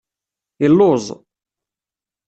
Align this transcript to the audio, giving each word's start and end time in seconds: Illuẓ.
Illuẓ. 0.65 1.05